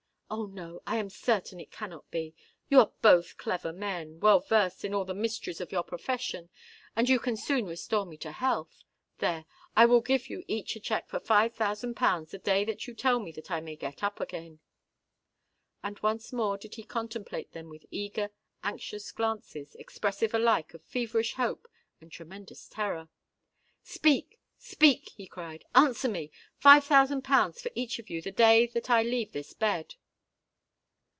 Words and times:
Oh! 0.33 0.45
no—I 0.45 0.95
am 0.95 1.09
certain 1.09 1.59
it 1.59 1.71
cannot 1.71 2.09
be! 2.09 2.33
You 2.69 2.79
are 2.79 2.93
both 3.01 3.35
clever 3.35 3.73
men—well 3.73 4.39
versed 4.39 4.85
in 4.85 4.93
all 4.93 5.03
the 5.03 5.13
mysteries 5.13 5.59
of 5.59 5.73
your 5.73 5.83
profession—and 5.83 7.09
you 7.09 7.19
can 7.19 7.35
soon 7.35 7.65
restore 7.65 8.05
me 8.05 8.15
to 8.19 8.31
health. 8.31 8.85
There! 9.17 9.43
I 9.75 9.85
will 9.85 9.99
give 9.99 10.27
you 10.29 10.45
each 10.47 10.77
a 10.77 10.79
cheque 10.79 11.09
for 11.09 11.19
five 11.19 11.53
thousand 11.53 11.95
pounds 11.95 12.31
the 12.31 12.37
day 12.39 12.63
that 12.63 12.87
you 12.87 12.93
tell 12.95 13.19
me 13.19 13.33
that 13.33 13.51
I 13.51 13.59
may 13.59 13.75
get 13.75 14.03
up 14.05 14.21
again!" 14.21 14.61
And 15.83 15.99
once 15.99 16.31
more 16.31 16.57
did 16.57 16.75
he 16.75 16.83
contemplate 16.83 17.51
them 17.51 17.67
with 17.67 17.85
eager—anxious 17.91 19.11
glances, 19.11 19.75
expressive 19.75 20.33
alike 20.33 20.73
of 20.73 20.81
feverish 20.81 21.33
hope 21.33 21.67
and 21.99 22.09
tremendous 22.09 22.69
terror. 22.69 23.09
"Speak—speak!" 23.83 25.09
he 25.09 25.27
cried: 25.27 25.65
"answer 25.75 26.07
me! 26.07 26.31
Five 26.55 26.85
thousand 26.85 27.23
pounds 27.23 27.61
for 27.61 27.71
each 27.75 27.99
of 27.99 28.09
you, 28.09 28.21
the 28.21 28.31
day 28.31 28.65
that 28.67 28.89
I 28.89 29.03
leave 29.03 29.33
this 29.33 29.51
bed!" 29.53 29.95